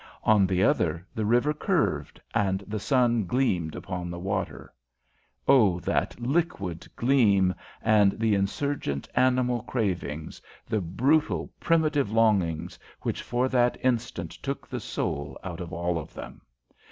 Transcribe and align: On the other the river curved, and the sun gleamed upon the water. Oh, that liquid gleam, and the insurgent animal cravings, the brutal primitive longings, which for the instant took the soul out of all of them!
On 0.23 0.47
the 0.47 0.63
other 0.63 1.05
the 1.13 1.27
river 1.27 1.53
curved, 1.53 2.19
and 2.33 2.61
the 2.61 2.79
sun 2.79 3.25
gleamed 3.27 3.75
upon 3.75 4.09
the 4.09 4.17
water. 4.17 4.73
Oh, 5.47 5.79
that 5.81 6.19
liquid 6.19 6.87
gleam, 6.95 7.53
and 7.83 8.13
the 8.13 8.33
insurgent 8.33 9.07
animal 9.15 9.61
cravings, 9.61 10.41
the 10.65 10.81
brutal 10.81 11.51
primitive 11.59 12.09
longings, 12.11 12.79
which 13.03 13.21
for 13.21 13.47
the 13.47 13.75
instant 13.83 14.31
took 14.31 14.67
the 14.67 14.79
soul 14.79 15.37
out 15.43 15.61
of 15.61 15.71
all 15.71 15.99
of 15.99 16.15
them! 16.15 16.41